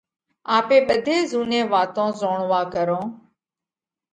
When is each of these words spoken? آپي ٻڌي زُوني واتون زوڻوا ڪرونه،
آپي 0.57 0.77
ٻڌي 0.87 1.17
زُوني 1.31 1.61
واتون 1.71 2.09
زوڻوا 2.19 2.61
ڪرونه، 2.73 3.07